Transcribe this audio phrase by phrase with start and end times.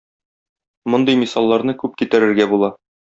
[0.93, 2.73] Мондый мисалларны күп китерергә була.